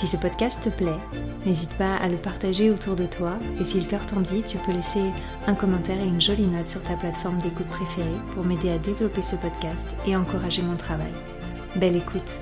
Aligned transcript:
Si 0.00 0.06
ce 0.06 0.16
podcast 0.16 0.62
te 0.62 0.70
plaît, 0.70 0.98
n'hésite 1.44 1.74
pas 1.74 1.94
à 1.96 2.08
le 2.08 2.16
partager 2.16 2.70
autour 2.70 2.96
de 2.96 3.04
toi 3.04 3.34
et 3.60 3.66
si 3.66 3.78
le 3.78 3.84
cœur 3.84 4.06
t'en 4.06 4.20
dit, 4.20 4.40
tu 4.40 4.56
peux 4.56 4.72
laisser 4.72 5.02
un 5.46 5.54
commentaire 5.54 6.00
et 6.00 6.06
une 6.06 6.22
jolie 6.22 6.48
note 6.48 6.68
sur 6.68 6.82
ta 6.82 6.94
plateforme 6.94 7.36
d'écoute 7.36 7.66
préférée 7.66 8.08
pour 8.32 8.42
m'aider 8.42 8.70
à 8.70 8.78
développer 8.78 9.20
ce 9.20 9.36
podcast 9.36 9.86
et 10.06 10.16
encourager 10.16 10.62
mon 10.62 10.76
travail. 10.76 11.12
Belle 11.76 11.96
écoute 11.96 12.38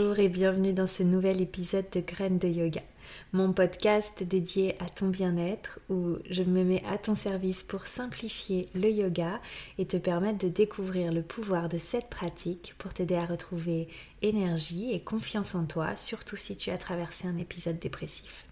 Bonjour 0.00 0.18
et 0.18 0.30
bienvenue 0.30 0.72
dans 0.72 0.86
ce 0.86 1.02
nouvel 1.02 1.42
épisode 1.42 1.84
de 1.92 2.00
Graines 2.00 2.38
de 2.38 2.48
Yoga 2.48 2.80
mon 3.34 3.52
podcast 3.52 4.22
dédié 4.22 4.74
à 4.80 4.88
ton 4.88 5.08
bien-être 5.08 5.78
où 5.90 6.16
je 6.30 6.42
me 6.42 6.64
mets 6.64 6.82
à 6.88 6.96
ton 6.96 7.14
service 7.14 7.62
pour 7.62 7.86
simplifier 7.86 8.64
le 8.74 8.88
yoga 8.88 9.40
et 9.76 9.84
te 9.84 9.98
permettre 9.98 10.38
de 10.38 10.48
découvrir 10.48 11.12
le 11.12 11.20
pouvoir 11.20 11.68
de 11.68 11.76
cette 11.76 12.08
pratique 12.08 12.74
pour 12.78 12.94
t'aider 12.94 13.14
à 13.14 13.26
retrouver 13.26 13.88
énergie 14.22 14.90
et 14.90 15.00
confiance 15.00 15.54
en 15.54 15.66
toi, 15.66 15.94
surtout 15.96 16.36
si 16.36 16.56
tu 16.56 16.70
as 16.70 16.78
traversé 16.78 17.28
un 17.28 17.36
épisode 17.36 17.78
dépressif. 17.78 18.46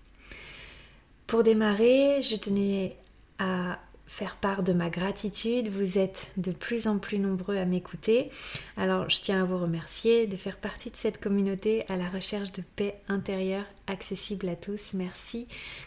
Pour 1.27 1.45
démarrer, 1.45 2.21
je 2.21 2.37
tenais 2.37 2.95
à 3.39 3.79
faire 4.09 4.37
part 4.37 4.63
de 4.63 4.73
ma 4.73 4.91
gratitude. 4.91 5.69
Vous 5.69 5.99
êtes 5.99 6.29
de 6.37 6.51
plus 6.51 6.89
en 6.89 6.99
plus 6.99 7.19
nombreux 7.19 7.59
à 7.59 7.67
m'écouter. 7.67 8.31
Alors 8.77 9.09
je 9.09 9.21
tiens 9.21 9.43
à 9.43 9.45
vous 9.45 9.59
remercier 9.59 10.27
de 10.27 10.37
faire 10.37 10.57
partie 10.57 10.91
de 10.91 10.97
cette 10.97 11.21
communauté 11.21 11.85
à 11.89 11.97
la 11.97 12.09
recherche 12.09 12.51
de 12.53 12.63
paix 12.75 12.99
intérieure 13.09 13.67
accessible 13.87 14.49
à 14.49 14.57
tous. 14.57 14.95
Merci 14.95 15.47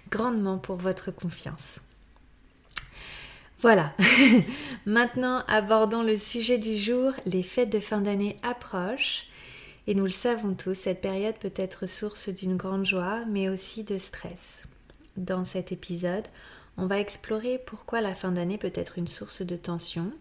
grandement 0.10 0.60
pour 0.60 0.78
votre 0.78 1.12
confiance. 1.12 1.82
Voilà, 3.60 3.94
maintenant 4.86 5.44
abordons 5.48 6.04
le 6.04 6.18
sujet 6.18 6.58
du 6.58 6.78
jour. 6.78 7.12
Les 7.26 7.44
fêtes 7.44 7.70
de 7.70 7.80
fin 7.80 8.02
d'année 8.02 8.38
approchent 8.44 9.28
et 9.88 9.96
nous 9.96 10.06
le 10.06 10.12
savons 10.12 10.54
tous, 10.54 10.76
cette 10.76 11.02
période 11.02 11.36
peut 11.36 11.54
être 11.56 11.88
source 11.88 12.30
d'une 12.30 12.56
grande 12.56 12.86
joie 12.86 13.26
mais 13.28 13.50
aussi 13.50 13.84
de 13.84 13.98
stress. 13.98 14.64
Dans 15.18 15.44
cet 15.44 15.72
épisode, 15.72 16.28
on 16.82 16.88
va 16.88 17.00
explorer 17.00 17.60
pourquoi 17.60 18.02
la 18.02 18.16
fin 18.16 18.32
d'année 18.32 18.58
peut 18.58 18.72
être 18.74 18.98
une 18.98 19.08
source 19.08 19.44
de 19.44 19.56
tension. 19.56 20.12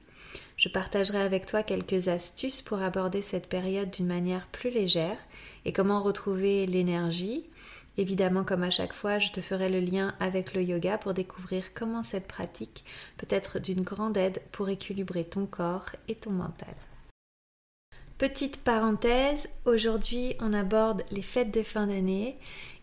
Je 0.58 0.68
partagerai 0.68 1.16
avec 1.16 1.46
toi 1.46 1.62
quelques 1.62 2.08
astuces 2.08 2.60
pour 2.60 2.82
aborder 2.82 3.22
cette 3.22 3.48
période 3.48 3.90
d'une 3.90 4.06
manière 4.06 4.46
plus 4.48 4.68
légère 4.68 5.16
et 5.64 5.72
comment 5.72 6.02
retrouver 6.02 6.66
l'énergie. 6.66 7.46
Évidemment, 7.96 8.44
comme 8.44 8.62
à 8.62 8.68
chaque 8.68 8.92
fois, 8.92 9.18
je 9.18 9.32
te 9.32 9.40
ferai 9.40 9.70
le 9.70 9.80
lien 9.80 10.14
avec 10.20 10.52
le 10.52 10.62
yoga 10.62 10.98
pour 10.98 11.14
découvrir 11.14 11.72
comment 11.72 12.02
cette 12.02 12.28
pratique 12.28 12.84
peut 13.16 13.26
être 13.30 13.58
d'une 13.58 13.82
grande 13.82 14.18
aide 14.18 14.42
pour 14.52 14.68
équilibrer 14.68 15.24
ton 15.24 15.46
corps 15.46 15.88
et 16.08 16.14
ton 16.14 16.30
mental. 16.30 16.74
Petite 18.20 18.58
parenthèse, 18.58 19.48
aujourd'hui 19.64 20.34
on 20.40 20.52
aborde 20.52 21.04
les 21.10 21.22
fêtes 21.22 21.54
de 21.54 21.62
fin 21.62 21.86
d'année 21.86 22.36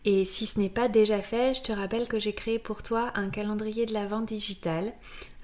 et 0.04 0.24
si 0.24 0.46
ce 0.46 0.58
n'est 0.58 0.68
pas 0.68 0.88
déjà 0.88 1.22
fait, 1.22 1.54
je 1.54 1.62
te 1.62 1.70
rappelle 1.70 2.08
que 2.08 2.18
j'ai 2.18 2.32
créé 2.32 2.58
pour 2.58 2.82
toi 2.82 3.12
un 3.14 3.30
calendrier 3.30 3.86
de 3.86 3.92
la 3.92 4.06
vente 4.06 4.26
digital 4.26 4.92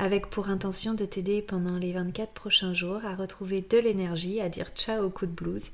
avec 0.01 0.31
pour 0.31 0.49
intention 0.49 0.95
de 0.95 1.05
t'aider 1.05 1.43
pendant 1.43 1.77
les 1.77 1.93
24 1.93 2.33
prochains 2.33 2.75
jours 2.75 3.05
à 3.05 3.15
retrouver 3.15 3.61
de 3.61 3.79
l'énergie, 3.79 4.41
à 4.41 4.49
dire 4.49 4.71
ciao 4.75 5.05
au 5.05 5.11
coup 5.11 5.27
de 5.27 5.31
blues 5.31 5.71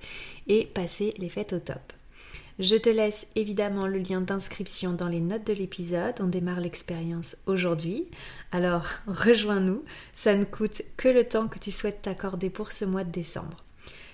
et 0.48 0.66
passer 0.66 1.14
les 1.16 1.30
fêtes 1.30 1.54
au 1.54 1.58
top. 1.58 1.94
Je 2.58 2.76
te 2.76 2.90
laisse 2.90 3.30
évidemment 3.36 3.86
le 3.86 4.00
lien 4.00 4.20
d'inscription 4.20 4.92
dans 4.92 5.08
les 5.08 5.20
notes 5.20 5.46
de 5.46 5.54
l'épisode. 5.54 6.16
On 6.20 6.26
démarre 6.26 6.60
l'expérience 6.60 7.38
aujourd'hui. 7.46 8.06
Alors 8.52 8.84
rejoins-nous. 9.06 9.82
Ça 10.14 10.34
ne 10.34 10.44
coûte 10.44 10.82
que 10.98 11.08
le 11.08 11.24
temps 11.24 11.48
que 11.48 11.58
tu 11.58 11.72
souhaites 11.72 12.02
t'accorder 12.02 12.50
pour 12.50 12.72
ce 12.72 12.84
mois 12.84 13.04
de 13.04 13.12
décembre. 13.12 13.64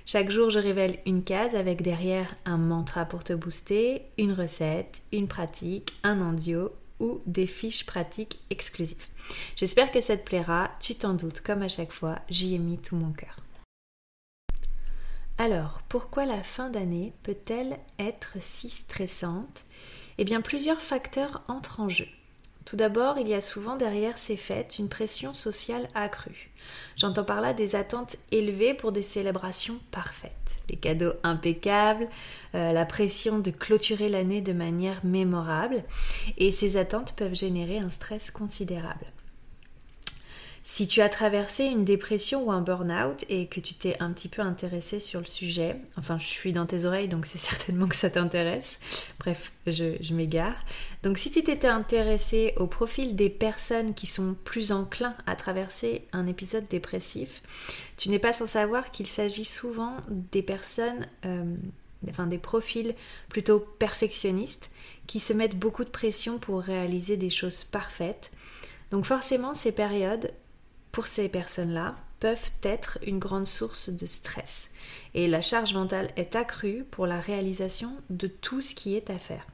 Chaque 0.09 0.31
jour, 0.31 0.51
je 0.51 0.61
révèle 0.61 1.01
une 1.05 1.25
case 1.25 1.57
avec 1.57 1.83
derrière 1.83 2.37
un 2.45 2.59
mantra 2.59 3.07
pour 3.07 3.25
te 3.25 3.33
booster, 3.33 4.03
une 4.19 4.33
recette, 4.33 5.03
une 5.13 5.27
pratique, 5.27 5.95
un 6.05 6.21
endio 6.21 6.71
ou 7.01 7.21
des 7.27 7.49
fiches 7.49 7.85
pratiques 7.85 8.39
exclusives. 8.49 9.05
J'espère 9.57 9.91
que 9.91 10.01
ça 10.01 10.17
te 10.17 10.25
plaira, 10.25 10.71
tu 10.79 10.95
t'en 10.95 11.15
doutes, 11.15 11.41
comme 11.41 11.63
à 11.63 11.69
chaque 11.69 11.91
fois, 11.91 12.21
j'y 12.31 12.55
ai 12.55 12.59
mis 12.59 12.79
tout 12.79 12.95
mon 12.95 13.11
cœur. 13.11 13.41
Alors, 15.39 15.81
pourquoi 15.89 16.25
la 16.25 16.45
fin 16.45 16.71
d'année 16.71 17.13
peut-elle 17.25 17.77
être 17.99 18.37
si 18.39 18.71
stressante? 18.71 19.65
Eh 20.19 20.25
bien, 20.25 20.41
plusieurs 20.41 20.83
facteurs 20.83 21.43
entrent 21.49 21.81
en 21.81 21.89
jeu. 21.89 22.07
Tout 22.67 22.75
d'abord, 22.75 23.17
il 23.17 23.29
y 23.29 23.35
a 23.35 23.41
souvent 23.41 23.77
derrière 23.77 24.19
ces 24.19 24.37
fêtes 24.37 24.81
une 24.81 24.89
pression 24.89 25.33
sociale 25.33 25.89
accrue. 25.95 26.51
J'entends 26.97 27.25
par 27.25 27.41
là 27.41 27.55
des 27.55 27.77
attentes 27.77 28.17
élevées 28.33 28.75
pour 28.75 28.91
des 28.91 29.05
célébrations 29.05 29.79
parfaites, 29.93 30.59
les 30.69 30.75
cadeaux 30.75 31.13
impeccables, 31.23 32.09
euh, 32.57 32.73
la 32.73 32.85
pression 32.85 33.39
de 33.39 33.53
clôturer 33.53 34.09
l'année 34.09 34.41
de 34.41 34.53
manière 34.53 35.05
mémorable, 35.05 35.85
et 36.39 36.51
ces 36.51 36.77
attentes 36.77 37.15
peuvent 37.15 37.37
générer 37.37 37.79
un 37.79 37.89
stress 37.89 38.33
considérable. 38.33 39.07
Si 40.69 40.89
tu 40.89 41.01
as 41.01 41.09
traversé 41.09 41.67
une 41.67 41.85
dépression 41.85 42.49
ou 42.49 42.51
un 42.51 42.61
burn-out 42.61 43.25
et 43.29 43.47
que 43.47 43.61
tu 43.61 43.75
t'es 43.75 43.97
un 44.01 44.11
petit 44.11 44.27
peu 44.27 44.43
intéressé 44.43 44.99
sur 44.99 45.21
le 45.21 45.27
sujet, 45.27 45.77
enfin 45.97 46.19
je 46.19 46.27
suis 46.27 46.53
dans 46.53 46.67
tes 46.67 46.87
oreilles 46.87 47.07
donc 47.07 47.27
c'est 47.27 47.39
certainement 47.53 47.87
que 47.87 47.95
ça 47.95 48.11
t'intéresse, 48.11 48.81
bref 49.21 49.53
je, 49.69 50.13
m'égare. 50.13 50.57
Donc 51.05 51.19
si 51.19 51.31
tu 51.31 51.45
t'étais 51.45 51.69
intéressé 51.69 52.53
au 52.57 52.67
profil 52.67 53.15
des 53.15 53.31
personnes 53.31 53.95
qui 53.95 54.09
sont 54.09 54.35
plus 54.43 54.73
enclins 54.73 55.15
à 55.25 55.37
traverser 55.37 56.09
un 56.13 56.27
épisode 56.27 56.67
dépressif, 56.67 57.43
tu 57.97 58.09
n'es 58.09 58.19
pas 58.19 58.33
sans 58.33 58.49
savoir 58.49 58.91
qu'il 58.91 59.07
s'agit 59.07 59.45
souvent 59.45 59.95
des 60.09 60.43
personnes, 60.43 61.07
euh, 61.27 61.45
enfin 62.11 62.27
des 62.27 62.39
profils 62.39 62.97
plutôt 63.29 63.61
perfectionnistes 63.61 64.69
qui 65.07 65.21
se 65.21 65.33
mettent 65.33 65.57
beaucoup 65.57 65.85
de 65.85 65.91
pression 65.91 66.39
pour 66.39 66.61
réaliser 66.61 67.17
des 67.17 67.31
choses 67.31 67.63
parfaites. 67.63 68.33
Donc 68.91 69.05
forcément, 69.05 69.55
ces 69.55 69.73
périodes 69.73 70.33
pour 70.97 71.09
ces 71.09 71.29
personnes-là 71.29 71.95
peuvent 72.21 72.53
être 72.63 72.97
une 73.07 73.19
grande 73.19 73.47
source 73.47 73.91
de 73.91 74.07
stress. 74.07 74.71
Et 75.13 75.29
la 75.29 75.43
charge 75.43 75.75
mentale 75.75 76.11
est 76.17 76.35
accrue 76.35 76.87
pour 76.91 77.07
la 77.07 77.21
réalisation 77.21 77.93
de 78.09 78.29
tout 78.29 78.63
ce 78.63 78.75
qui 78.75 78.97
est 78.97 79.11
à 79.11 79.19
faire. 79.19 79.47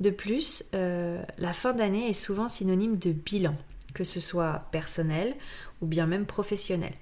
De 0.00 0.08
plus, 0.08 0.64
euh, 0.72 1.22
la 1.36 1.52
fin 1.52 1.74
d'année 1.74 2.08
est 2.08 2.14
souvent 2.14 2.48
synonyme 2.48 2.96
de 2.96 3.12
bilan, 3.12 3.54
que 3.92 4.02
ce 4.02 4.18
soit 4.18 4.66
personnel 4.72 5.34
ou 5.82 5.86
bien 5.86 6.06
même 6.06 6.24
professionnel. 6.24 6.94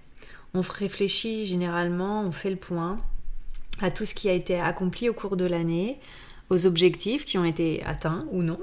On 0.53 0.60
réfléchit 0.60 1.46
généralement, 1.46 2.23
on 2.23 2.32
fait 2.32 2.50
le 2.50 2.56
point 2.56 2.99
à 3.81 3.93
tout 3.93 4.05
ce 4.05 4.17
qui 4.17 4.28
a 4.28 4.32
été 4.32 4.58
accompli 4.58 5.08
au 5.08 5.14
cours 5.14 5.37
de 5.37 5.46
l'année, 5.46 6.00
aux 6.50 6.67
objectifs 6.67 7.25
qui 7.25 7.38
ont 7.38 7.44
été 7.44 7.84
atteints 7.84 8.26
ou 8.32 8.43
non. 8.43 8.58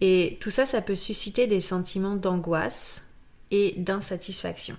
Et 0.00 0.38
tout 0.40 0.50
ça, 0.50 0.64
ça 0.64 0.80
peut 0.80 0.96
susciter 0.96 1.46
des 1.46 1.60
sentiments 1.60 2.16
d'angoisse, 2.16 3.07
et 3.50 3.74
d'insatisfaction. 3.76 4.76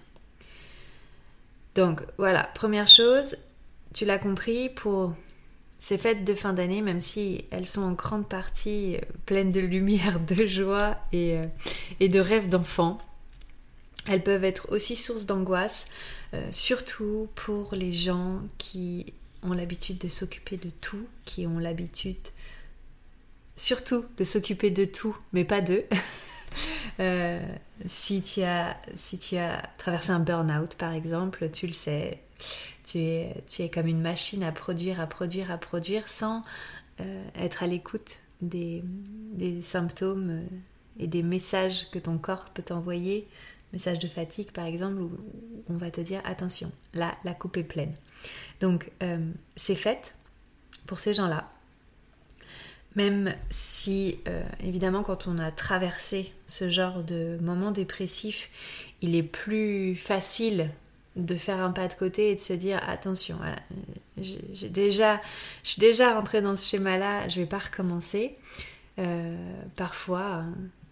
Donc 1.75 2.01
voilà, 2.17 2.43
première 2.55 2.87
chose, 2.87 3.37
tu 3.93 4.05
l'as 4.05 4.19
compris, 4.19 4.69
pour 4.69 5.13
ces 5.79 5.97
fêtes 5.97 6.25
de 6.25 6.33
fin 6.33 6.53
d'année, 6.53 6.81
même 6.81 6.99
si 6.99 7.45
elles 7.51 7.65
sont 7.65 7.81
en 7.81 7.93
grande 7.93 8.27
partie 8.27 8.97
euh, 8.97 9.01
pleines 9.25 9.51
de 9.51 9.61
lumière, 9.61 10.19
de 10.27 10.45
joie 10.45 10.97
et, 11.11 11.37
euh, 11.37 11.45
et 11.99 12.09
de 12.09 12.19
rêves 12.19 12.49
d'enfants, 12.49 12.97
elles 14.07 14.23
peuvent 14.23 14.43
être 14.43 14.71
aussi 14.71 14.95
source 14.95 15.25
d'angoisse, 15.25 15.87
euh, 16.33 16.47
surtout 16.51 17.29
pour 17.35 17.73
les 17.73 17.91
gens 17.91 18.41
qui 18.57 19.13
ont 19.43 19.53
l'habitude 19.53 19.97
de 19.99 20.09
s'occuper 20.09 20.57
de 20.57 20.69
tout, 20.69 21.07
qui 21.25 21.47
ont 21.47 21.59
l'habitude 21.59 22.17
surtout 23.55 24.05
de 24.17 24.23
s'occuper 24.23 24.71
de 24.71 24.85
tout, 24.85 25.15
mais 25.33 25.43
pas 25.43 25.61
d'eux. 25.61 25.85
Euh, 26.99 27.41
si, 27.85 28.21
tu 28.21 28.43
as, 28.43 28.75
traversé 29.77 30.11
un 30.11 30.19
burn-out, 30.19 30.75
par 30.75 30.93
exemple, 30.93 31.49
tu 31.51 31.67
le 31.67 31.73
sais, 31.73 32.21
tu 32.83 32.99
es, 32.99 33.71
comme 33.73 33.87
une 33.87 34.01
machine 34.01 34.43
à 34.43 34.51
produire, 34.51 34.99
à 34.99 35.07
produire, 35.07 35.51
à 35.51 35.57
produire 35.57 36.07
sans 36.07 36.41
euh, 37.01 37.23
être 37.35 37.63
à 37.63 37.67
l'écoute 37.67 38.17
des, 38.41 38.83
symptômes 39.61 40.29
euh, 40.29 40.57
et 40.99 41.07
des 41.07 41.23
messages 41.23 41.89
que 41.91 41.99
ton 41.99 42.17
corps 42.17 42.45
peut 42.53 42.63
t'envoyer, 42.63 43.27
messages 43.71 43.99
de 43.99 44.07
fatigue 44.07 44.51
par 44.51 44.65
exemple, 44.65 45.01
ou, 45.01 45.11
on 45.69 45.77
va 45.77 45.91
te 45.91 46.01
dire 46.01 46.21
attention, 46.25 46.71
là 46.93 47.13
la 47.23 47.33
coupe 47.33 47.57
est 47.57 47.63
pleine. 47.63 47.93
Donc 48.59 48.91
c'est 49.55 49.75
fait 49.75 50.13
pour 50.85 50.99
ces 50.99 51.13
gens-là. 51.13 51.49
Même 52.95 53.35
si, 53.49 54.19
euh, 54.27 54.41
évidemment, 54.63 55.03
quand 55.03 55.27
on 55.27 55.37
a 55.37 55.51
traversé 55.51 56.33
ce 56.47 56.69
genre 56.69 57.03
de 57.03 57.37
moment 57.41 57.71
dépressif, 57.71 58.49
il 59.01 59.15
est 59.15 59.23
plus 59.23 59.95
facile 59.95 60.71
de 61.15 61.35
faire 61.35 61.59
un 61.59 61.71
pas 61.71 61.87
de 61.87 61.93
côté 61.93 62.31
et 62.31 62.35
de 62.35 62.39
se 62.39 62.53
dire 62.53 62.79
attention, 62.87 63.37
j'ai 64.17 64.69
déjà, 64.69 65.21
je 65.63 65.71
suis 65.71 65.79
déjà 65.79 66.13
rentrée 66.13 66.41
dans 66.41 66.55
ce 66.55 66.67
schéma-là, 66.67 67.27
je 67.27 67.41
vais 67.41 67.45
pas 67.45 67.57
recommencer. 67.57 68.37
Euh, 68.97 69.35
parfois, 69.75 70.43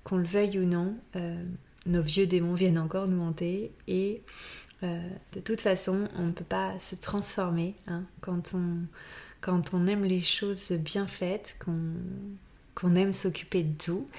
qu'on 0.04 0.18
le 0.18 0.26
veuille 0.26 0.60
ou 0.60 0.66
non, 0.66 0.96
nos 1.86 2.02
vieux 2.02 2.28
démons 2.28 2.54
viennent 2.54 2.80
encore 2.80 3.08
nous 3.08 3.22
hanter 3.22 3.72
et 3.88 4.22
de 4.82 5.40
toute 5.44 5.62
façon, 5.62 6.08
on 6.18 6.28
ne 6.28 6.32
peut 6.32 6.46
pas 6.46 6.78
se 6.80 6.96
transformer 6.96 7.76
hein, 7.88 8.04
quand 8.22 8.54
on 8.54 8.80
quand 9.48 9.74
on 9.74 9.88
aime 9.88 10.04
les 10.04 10.20
choses 10.20 10.74
bien 10.74 11.08
faites, 11.08 11.56
qu'on 11.64 12.96
aime 12.96 13.14
s'occuper 13.14 13.64
de 13.64 13.78
tout, 13.78 14.10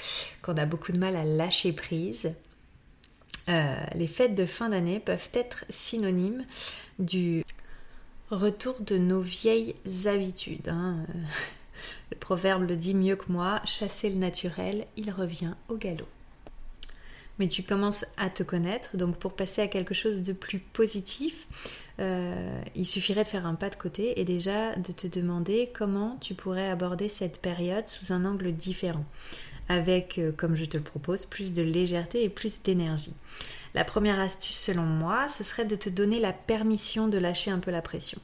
qu'on 0.41 0.55
a 0.55 0.65
beaucoup 0.65 0.91
de 0.91 0.97
mal 0.97 1.17
à 1.17 1.25
lâcher 1.25 1.75
prise. 1.75 2.33
Euh, 3.51 3.77
les 3.95 4.07
fêtes 4.07 4.35
de 4.35 4.47
fin 4.47 4.71
d'année 4.71 5.01
peuvent 5.01 5.29
être 5.35 5.67
synonymes 5.69 6.47
du 6.99 7.45
retour 8.31 8.81
de 8.81 8.97
nos 8.97 9.21
vieilles 9.21 9.75
habitudes. 10.07 10.71
Hein. 10.71 11.05
Le 12.11 12.17
proverbe 12.17 12.67
le 12.67 12.77
dit 12.77 12.95
mieux 12.95 13.17
que 13.17 13.31
moi, 13.31 13.61
chasser 13.67 14.09
le 14.09 14.17
naturel, 14.17 14.87
il 14.97 15.11
revient 15.11 15.53
au 15.69 15.77
galop 15.77 16.09
mais 17.39 17.49
tu 17.49 17.63
commences 17.63 18.05
à 18.17 18.31
te 18.31 18.43
connaître. 18.43 18.97
Donc 18.97 19.17
pour 19.17 19.35
passer 19.35 19.63
à 19.63 19.69
quelque 19.69 19.95
chose 19.95 20.23
de 20.23 20.33
plus 20.33 20.59
positif, 20.59 21.47
euh, 22.01 22.61
il 22.75 22.87
suffirait 22.87 23.25
de 23.25 23.29
faire 23.29 23.47
un 23.47 23.55
pas 23.55 23.71
de 23.71 23.75
côté 23.75 24.21
et 24.21 24.25
déjà 24.25 24.77
de 24.77 24.93
te 24.93 25.07
demander 25.07 25.71
comment 25.75 26.17
tu 26.21 26.35
pourrais 26.35 26.69
aborder 26.69 27.09
cette 27.09 27.41
période 27.41 27.89
sous 27.89 28.13
un 28.13 28.25
angle 28.25 28.53
différent, 28.53 29.05
avec, 29.69 30.19
euh, 30.19 30.31
comme 30.31 30.55
je 30.55 30.65
te 30.65 30.77
le 30.77 30.83
propose, 30.83 31.27
plus 31.27 31.55
de 31.55 31.63
légèreté 31.63 32.23
et 32.23 32.29
plus 32.29 32.63
d'énergie. 32.63 33.15
La 33.75 33.85
première 33.85 34.21
astuce 34.21 34.59
selon 34.59 34.83
moi, 34.83 35.29
ce 35.29 35.45
serait 35.45 35.65
de 35.65 35.77
te 35.77 35.89
donner 35.89 36.21
la 36.21 36.33
permission 36.33 37.09
de 37.09 37.19
lâcher 37.19 37.51
un 37.51 37.59
peu 37.59 37.71
la 37.71 37.83
pression. 37.83 38.21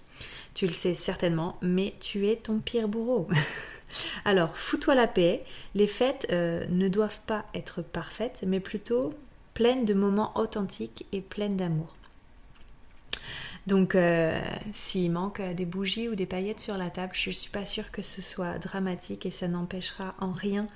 Tu 0.54 0.66
le 0.66 0.72
sais 0.72 0.94
certainement, 0.94 1.58
mais 1.60 1.94
tu 2.00 2.28
es 2.28 2.36
ton 2.36 2.60
pire 2.60 2.88
bourreau. 2.88 3.28
Alors, 4.24 4.56
fous-toi 4.56 4.94
la 4.94 5.08
paix. 5.08 5.44
Les 5.74 5.86
fêtes 5.86 6.28
euh, 6.30 6.64
ne 6.68 6.88
doivent 6.88 7.20
pas 7.26 7.44
être 7.54 7.82
parfaites, 7.82 8.44
mais 8.46 8.60
plutôt 8.60 9.12
pleines 9.52 9.84
de 9.84 9.94
moments 9.94 10.32
authentiques 10.36 11.06
et 11.12 11.20
pleines 11.20 11.56
d'amour. 11.56 11.94
Donc, 13.66 13.94
euh, 13.94 14.38
s'il 14.72 15.10
manque 15.10 15.40
des 15.40 15.64
bougies 15.64 16.08
ou 16.08 16.14
des 16.14 16.26
paillettes 16.26 16.60
sur 16.60 16.76
la 16.76 16.90
table, 16.90 17.12
je 17.14 17.30
ne 17.30 17.34
suis 17.34 17.50
pas 17.50 17.64
sûre 17.64 17.90
que 17.90 18.02
ce 18.02 18.20
soit 18.20 18.58
dramatique 18.58 19.24
et 19.24 19.30
ça 19.30 19.48
n'empêchera 19.48 20.14
en 20.20 20.32
rien 20.32 20.66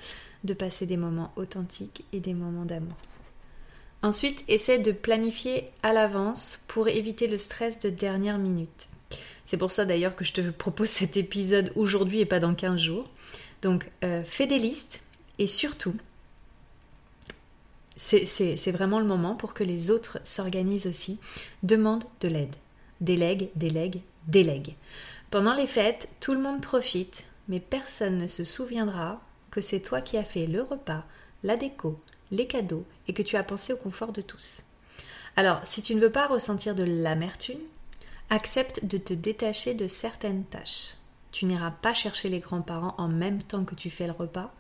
de 0.45 0.55
passer 0.55 0.87
des 0.87 0.97
moments 0.97 1.33
authentiques 1.37 2.05
et 2.13 2.21
des 2.21 2.33
moments 2.33 2.65
d'amour. 2.65 2.97
Ensuite, 4.03 4.45
essaie 4.49 4.79
de 4.79 4.93
planifier 4.93 5.71
à 5.83 5.93
l'avance 5.93 6.65
pour 6.69 6.89
éviter 6.89 7.27
le 7.27 7.37
stress 7.37 7.81
de 7.81 7.91
dernière 7.91 8.39
minute. 8.39 8.89
C'est 9.45 9.57
pour 9.57 9.73
ça 9.73 9.85
d'ailleurs 9.85 10.15
que 10.15 10.25
je 10.25 10.33
te 10.33 10.51
propose 10.51 10.89
cet 10.89 11.17
épisode 11.17 11.73
aujourd'hui 11.75 12.21
et 12.21 12.27
pas 12.27 12.39
dans 12.39 12.55
15 12.55 12.81
jours. 12.81 13.11
Donc 13.61 13.91
euh, 14.05 14.23
fais 14.25 14.47
des 14.47 14.59
listes 14.59 15.03
et 15.39 15.47
surtout, 15.47 15.95
c'est 17.97 18.71
vraiment 18.71 19.01
le 19.01 19.07
moment 19.07 19.35
pour 19.35 19.55
que 19.55 19.65
les 19.65 19.91
autres 19.91 20.21
s'organisent 20.25 20.87
aussi. 20.87 21.19
Demande 21.65 22.05
de 22.21 22.29
l'aide. 22.29 22.55
Délègue, 23.01 23.51
délègue, 23.55 24.03
délègue. 24.27 24.75
Pendant 25.31 25.55
les 25.55 25.67
fêtes, 25.67 26.09
tout 26.21 26.35
le 26.35 26.41
monde 26.41 26.61
profite, 26.61 27.25
mais 27.49 27.61
personne 27.61 28.19
ne 28.19 28.27
se 28.27 28.45
souviendra 28.45 29.21
que 29.51 29.61
c'est 29.61 29.83
toi 29.83 30.01
qui 30.01 30.17
as 30.17 30.25
fait 30.25 30.47
le 30.47 30.63
repas, 30.63 31.05
la 31.43 31.57
déco, 31.57 32.01
les 32.31 32.47
cadeaux 32.47 32.85
et 33.07 33.13
que 33.13 33.23
tu 33.23 33.37
as 33.37 33.45
pensé 33.45 33.73
au 33.73 33.77
confort 33.77 34.13
de 34.13 34.21
tous. 34.21 34.65
Alors, 35.37 35.61
si 35.65 35.83
tu 35.83 35.95
ne 35.95 36.01
veux 36.01 36.13
pas 36.13 36.27
ressentir 36.27 36.75
de 36.75 36.85
l'amertume, 36.85 37.61
Accepte 38.31 38.85
de 38.85 38.99
te 38.99 39.15
détacher 39.15 39.73
de 39.73 39.89
certaines 39.89 40.45
tâches. 40.45 40.97
Tu 41.33 41.47
n'iras 41.47 41.71
pas 41.71 41.95
chercher 41.95 42.29
les 42.29 42.41
grands-parents 42.41 42.95
en 42.99 43.09
même 43.09 43.43
temps 43.43 43.65
que 43.65 43.75
tu 43.75 43.89
fais 43.89 44.07
le 44.07 44.13
repas, 44.13 44.53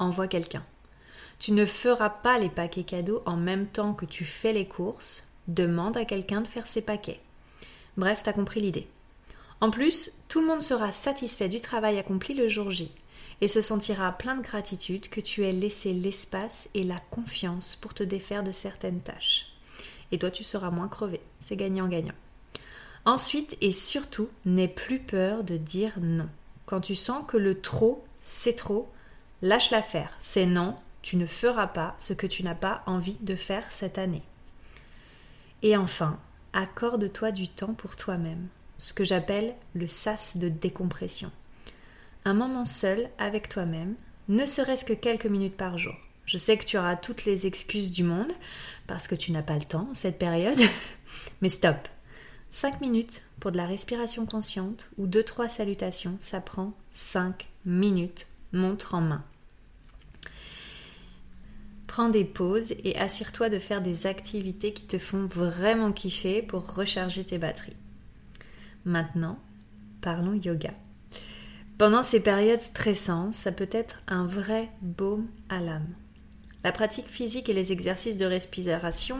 envoie 0.00 0.26
quelqu'un. 0.26 0.64
Tu 1.38 1.52
ne 1.52 1.64
feras 1.64 2.10
pas 2.10 2.40
les 2.40 2.48
paquets 2.48 2.82
cadeaux 2.82 3.22
en 3.24 3.36
même 3.36 3.68
temps 3.68 3.94
que 3.94 4.06
tu 4.06 4.24
fais 4.24 4.52
les 4.52 4.66
courses, 4.66 5.30
demande 5.46 5.96
à 5.96 6.04
quelqu'un 6.04 6.40
de 6.40 6.48
faire 6.48 6.66
ses 6.66 6.82
paquets. 6.82 7.20
Bref, 7.96 8.22
t'as 8.22 8.32
compris 8.32 8.60
l'idée. 8.60 8.88
En 9.60 9.70
plus, 9.70 10.22
tout 10.28 10.40
le 10.40 10.46
monde 10.46 10.62
sera 10.62 10.92
satisfait 10.92 11.48
du 11.48 11.60
travail 11.60 11.98
accompli 11.98 12.34
le 12.34 12.48
jour 12.48 12.70
J 12.70 12.90
et 13.40 13.48
se 13.48 13.60
sentira 13.60 14.12
plein 14.12 14.36
de 14.36 14.42
gratitude 14.42 15.08
que 15.08 15.20
tu 15.20 15.44
aies 15.44 15.52
laissé 15.52 15.92
l'espace 15.92 16.70
et 16.74 16.84
la 16.84 16.98
confiance 17.10 17.76
pour 17.76 17.94
te 17.94 18.02
défaire 18.02 18.42
de 18.42 18.52
certaines 18.52 19.00
tâches. 19.00 19.46
Et 20.10 20.18
toi, 20.18 20.30
tu 20.30 20.44
seras 20.44 20.70
moins 20.70 20.88
crevé. 20.88 21.20
C'est 21.38 21.56
gagnant-gagnant. 21.56 22.14
Ensuite 23.04 23.56
et 23.60 23.72
surtout, 23.72 24.28
n'aie 24.44 24.68
plus 24.68 25.00
peur 25.00 25.42
de 25.42 25.56
dire 25.56 25.94
non. 26.00 26.28
Quand 26.66 26.80
tu 26.80 26.94
sens 26.94 27.24
que 27.26 27.36
le 27.36 27.60
trop, 27.60 28.04
c'est 28.20 28.54
trop, 28.54 28.88
lâche 29.42 29.70
l'affaire. 29.70 30.14
C'est 30.20 30.46
non, 30.46 30.76
tu 31.02 31.16
ne 31.16 31.26
feras 31.26 31.66
pas 31.66 31.96
ce 31.98 32.12
que 32.12 32.28
tu 32.28 32.44
n'as 32.44 32.54
pas 32.54 32.82
envie 32.86 33.18
de 33.20 33.34
faire 33.34 33.70
cette 33.70 33.98
année. 33.98 34.22
Et 35.62 35.76
enfin, 35.76 36.18
accorde-toi 36.52 37.32
du 37.32 37.48
temps 37.48 37.74
pour 37.74 37.96
toi-même, 37.96 38.48
ce 38.76 38.92
que 38.92 39.04
j'appelle 39.04 39.54
le 39.74 39.88
sas 39.88 40.36
de 40.36 40.48
décompression. 40.48 41.30
Un 42.24 42.34
moment 42.34 42.64
seul 42.64 43.10
avec 43.18 43.48
toi-même, 43.48 43.94
ne 44.28 44.46
serait-ce 44.46 44.84
que 44.84 44.92
quelques 44.92 45.26
minutes 45.26 45.56
par 45.56 45.78
jour. 45.78 45.94
Je 46.24 46.38
sais 46.38 46.56
que 46.56 46.64
tu 46.64 46.78
auras 46.78 46.96
toutes 46.96 47.24
les 47.24 47.46
excuses 47.46 47.90
du 47.90 48.04
monde 48.04 48.32
parce 48.86 49.06
que 49.06 49.14
tu 49.14 49.32
n'as 49.32 49.42
pas 49.42 49.56
le 49.56 49.64
temps 49.64 49.88
cette 49.92 50.18
période, 50.18 50.60
mais 51.40 51.48
stop, 51.48 51.88
5 52.50 52.80
minutes 52.80 53.22
pour 53.40 53.50
de 53.50 53.56
la 53.56 53.66
respiration 53.66 54.26
consciente 54.26 54.90
ou 54.98 55.06
2-3 55.06 55.48
salutations, 55.48 56.16
ça 56.20 56.40
prend 56.40 56.74
5 56.90 57.48
minutes, 57.64 58.26
montre 58.52 58.94
en 58.94 59.00
main. 59.00 59.24
Prends 61.92 62.08
des 62.08 62.24
pauses 62.24 62.72
et 62.84 62.96
assure-toi 62.96 63.50
de 63.50 63.58
faire 63.58 63.82
des 63.82 64.06
activités 64.06 64.72
qui 64.72 64.84
te 64.84 64.96
font 64.96 65.26
vraiment 65.26 65.92
kiffer 65.92 66.40
pour 66.40 66.74
recharger 66.74 67.22
tes 67.22 67.36
batteries. 67.36 67.76
Maintenant, 68.86 69.38
parlons 70.00 70.32
yoga. 70.32 70.72
Pendant 71.76 72.02
ces 72.02 72.22
périodes 72.22 72.62
stressantes, 72.62 73.34
ça 73.34 73.52
peut 73.52 73.68
être 73.70 74.00
un 74.08 74.26
vrai 74.26 74.70
baume 74.80 75.26
à 75.50 75.60
l'âme. 75.60 75.92
La 76.64 76.72
pratique 76.72 77.10
physique 77.10 77.50
et 77.50 77.52
les 77.52 77.72
exercices 77.72 78.16
de 78.16 78.24
respiration 78.24 79.18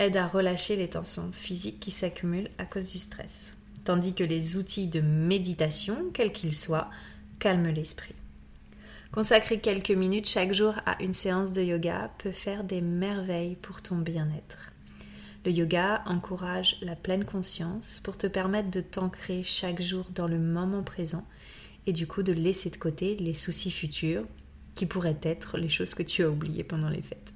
aident 0.00 0.16
à 0.16 0.26
relâcher 0.26 0.74
les 0.74 0.90
tensions 0.90 1.30
physiques 1.30 1.78
qui 1.78 1.92
s'accumulent 1.92 2.50
à 2.58 2.64
cause 2.64 2.90
du 2.90 2.98
stress, 2.98 3.54
tandis 3.84 4.14
que 4.14 4.24
les 4.24 4.56
outils 4.56 4.88
de 4.88 5.00
méditation, 5.00 6.10
quels 6.12 6.32
qu'ils 6.32 6.56
soient, 6.56 6.90
calment 7.38 7.68
l'esprit. 7.68 8.16
Consacrer 9.10 9.58
quelques 9.58 9.90
minutes 9.90 10.28
chaque 10.28 10.52
jour 10.52 10.74
à 10.84 11.02
une 11.02 11.14
séance 11.14 11.52
de 11.52 11.62
yoga 11.62 12.10
peut 12.18 12.30
faire 12.30 12.62
des 12.62 12.82
merveilles 12.82 13.56
pour 13.56 13.80
ton 13.80 13.96
bien-être. 13.96 14.70
Le 15.46 15.50
yoga 15.50 16.02
encourage 16.04 16.76
la 16.82 16.94
pleine 16.94 17.24
conscience 17.24 18.00
pour 18.00 18.18
te 18.18 18.26
permettre 18.26 18.70
de 18.70 18.82
t'ancrer 18.82 19.42
chaque 19.44 19.80
jour 19.80 20.06
dans 20.14 20.28
le 20.28 20.38
moment 20.38 20.82
présent 20.82 21.26
et 21.86 21.92
du 21.94 22.06
coup 22.06 22.22
de 22.22 22.32
laisser 22.32 22.68
de 22.68 22.76
côté 22.76 23.16
les 23.16 23.32
soucis 23.32 23.70
futurs 23.70 24.24
qui 24.74 24.84
pourraient 24.84 25.20
être 25.22 25.56
les 25.56 25.70
choses 25.70 25.94
que 25.94 26.02
tu 26.02 26.22
as 26.22 26.30
oubliées 26.30 26.64
pendant 26.64 26.90
les 26.90 27.02
fêtes. 27.02 27.32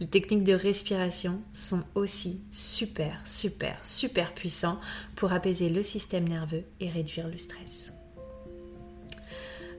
Les 0.00 0.08
techniques 0.08 0.42
de 0.42 0.52
respiration 0.52 1.40
sont 1.52 1.84
aussi 1.94 2.42
super, 2.50 3.20
super, 3.24 3.78
super 3.84 4.34
puissants 4.34 4.80
pour 5.14 5.32
apaiser 5.32 5.68
le 5.68 5.84
système 5.84 6.28
nerveux 6.28 6.64
et 6.80 6.90
réduire 6.90 7.28
le 7.28 7.38
stress. 7.38 7.92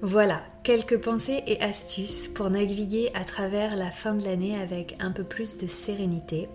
Voilà, 0.01 0.41
quelques 0.63 0.99
pensées 0.99 1.43
et 1.47 1.61
astuces 1.61 2.27
pour 2.27 2.49
naviguer 2.49 3.11
à 3.13 3.23
travers 3.23 3.75
la 3.75 3.91
fin 3.91 4.15
de 4.15 4.25
l'année 4.25 4.59
avec 4.59 4.95
un 4.99 5.11
peu 5.11 5.23
plus 5.23 5.57
de 5.57 5.67
sérénité. 5.67 6.49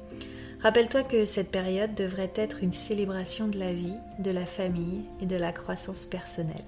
Rappelle-toi 0.63 1.05
que 1.05 1.25
cette 1.25 1.51
période 1.51 1.95
devrait 1.95 2.33
être 2.35 2.63
une 2.63 2.73
célébration 2.73 3.49
de 3.49 3.59
la 3.59 3.73
vie, 3.73 3.95
de 4.19 4.31
la 4.31 4.45
famille 4.45 5.05
et 5.21 5.27
de 5.27 5.37
la 5.37 5.53
croissance 5.53 6.05
personnelle. 6.05 6.65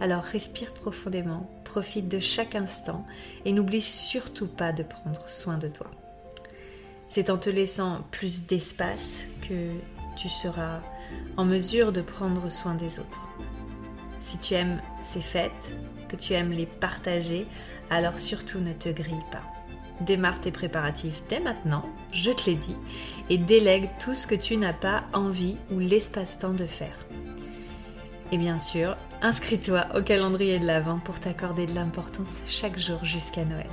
Alors 0.00 0.22
respire 0.22 0.72
profondément, 0.72 1.48
profite 1.64 2.08
de 2.08 2.20
chaque 2.20 2.54
instant 2.54 3.04
et 3.44 3.52
n'oublie 3.52 3.82
surtout 3.82 4.46
pas 4.46 4.72
de 4.72 4.82
prendre 4.82 5.28
soin 5.28 5.58
de 5.58 5.68
toi. 5.68 5.90
C'est 7.06 7.30
en 7.30 7.36
te 7.36 7.50
laissant 7.50 8.00
plus 8.10 8.46
d'espace 8.46 9.24
que 9.48 9.72
tu 10.16 10.28
seras 10.28 10.80
en 11.36 11.44
mesure 11.44 11.92
de 11.92 12.00
prendre 12.00 12.50
soin 12.50 12.74
des 12.74 12.98
autres. 12.98 13.28
Si 14.20 14.38
tu 14.38 14.54
aimes 14.54 14.80
ces 15.02 15.20
fêtes, 15.20 15.72
que 16.08 16.16
tu 16.16 16.32
aimes 16.32 16.52
les 16.52 16.66
partager, 16.66 17.46
alors 17.90 18.18
surtout 18.18 18.58
ne 18.58 18.72
te 18.72 18.88
grille 18.88 19.24
pas. 19.30 19.42
Démarre 20.00 20.40
tes 20.40 20.52
préparatifs 20.52 21.22
dès 21.28 21.40
maintenant, 21.40 21.84
je 22.12 22.30
te 22.30 22.48
l'ai 22.48 22.56
dit, 22.56 22.76
et 23.30 23.38
délègue 23.38 23.90
tout 23.98 24.14
ce 24.14 24.26
que 24.26 24.34
tu 24.34 24.56
n'as 24.56 24.72
pas 24.72 25.04
envie 25.12 25.56
ou 25.70 25.78
l'espace-temps 25.78 26.52
de 26.54 26.66
faire. 26.66 27.06
Et 28.30 28.38
bien 28.38 28.58
sûr, 28.58 28.96
inscris-toi 29.22 29.86
au 29.96 30.02
calendrier 30.02 30.58
de 30.58 30.66
l'Avent 30.66 30.98
pour 30.98 31.18
t'accorder 31.18 31.66
de 31.66 31.74
l'importance 31.74 32.42
chaque 32.46 32.78
jour 32.78 33.04
jusqu'à 33.04 33.44
Noël. 33.44 33.66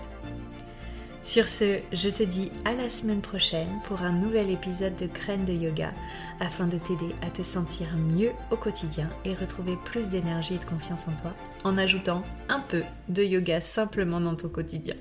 Sur 1.26 1.48
ce, 1.48 1.80
je 1.92 2.10
te 2.10 2.22
dis 2.22 2.52
à 2.66 2.74
la 2.74 2.88
semaine 2.88 3.20
prochaine 3.20 3.80
pour 3.86 4.04
un 4.04 4.12
nouvel 4.12 4.52
épisode 4.52 4.96
de 4.96 5.08
Graines 5.08 5.44
de 5.44 5.54
Yoga 5.54 5.92
afin 6.40 6.68
de 6.68 6.78
t'aider 6.78 7.16
à 7.24 7.32
te 7.32 7.42
sentir 7.42 7.88
mieux 7.98 8.30
au 8.52 8.58
quotidien 8.58 9.10
et 9.26 9.34
retrouver 9.34 9.76
plus 9.86 10.08
d'énergie 10.10 10.54
et 10.54 10.60
de 10.60 10.66
confiance 10.66 11.08
en 11.08 11.20
toi 11.20 11.34
en 11.64 11.80
ajoutant 11.80 12.22
un 12.48 12.60
peu 12.60 12.84
de 13.10 13.24
yoga 13.24 13.60
simplement 13.60 14.22
dans 14.22 14.36
ton 14.36 14.50
quotidien. 14.50 14.94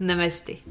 Namasté. 0.00 0.62